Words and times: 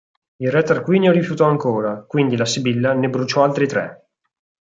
Il 0.37 0.49
re 0.51 0.63
Tarquinio 0.63 1.11
rifiutò 1.11 1.45
ancora, 1.47 2.03
quindi 2.07 2.35
la 2.35 2.45
sibilla 2.47 2.93
ne 2.93 3.07
bruciò 3.07 3.43
altri 3.43 3.67
tre. 3.67 4.07